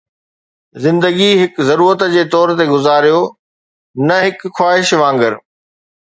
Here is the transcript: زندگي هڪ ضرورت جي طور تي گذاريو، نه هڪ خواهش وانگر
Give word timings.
زندگي 0.83 1.27
هڪ 1.41 1.53
ضرورت 1.69 2.01
جي 2.13 2.23
طور 2.35 2.53
تي 2.61 2.65
گذاريو، 2.73 3.19
نه 4.07 4.17
هڪ 4.25 4.39
خواهش 4.55 4.87
وانگر 5.03 5.33